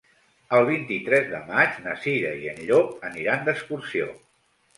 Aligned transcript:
El 0.59 0.63
vint-i-tres 0.69 1.29
de 1.33 1.41
maig 1.49 1.77
na 1.83 1.93
Cira 2.07 2.33
i 2.47 2.49
en 2.55 2.63
Llop 2.71 3.07
aniran 3.11 3.45
d'excursió. 3.51 4.11